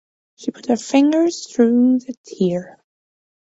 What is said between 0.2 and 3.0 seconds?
She put her fingers through the tear.